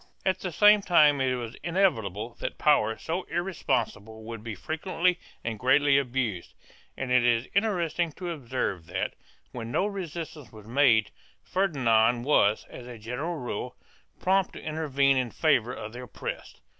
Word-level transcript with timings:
2 0.23 0.29
At 0.31 0.39
the 0.39 0.51
same 0.51 0.81
time 0.81 1.21
it 1.21 1.35
was 1.35 1.53
inevitable 1.61 2.33
that 2.39 2.57
power 2.57 2.97
so 2.97 3.21
irresponsible 3.25 4.23
would 4.23 4.43
be 4.43 4.55
frequently 4.55 5.19
and 5.43 5.59
greatly 5.59 5.99
abused, 5.99 6.55
and 6.97 7.11
it 7.11 7.23
is 7.23 7.47
interesting 7.53 8.11
to 8.13 8.31
observe 8.31 8.87
that, 8.87 9.13
when 9.51 9.71
no 9.71 9.85
resistance 9.85 10.51
was 10.51 10.65
made, 10.65 11.11
Ferdinand 11.43 12.23
was, 12.23 12.65
as 12.67 12.87
a 12.87 12.97
general 12.97 13.35
rule, 13.35 13.75
prompt 14.19 14.53
to 14.53 14.59
intervene 14.63 15.17
in 15.17 15.29
favor 15.29 15.71
of 15.71 15.93
the 15.93 16.01
oppressed. 16.01 16.61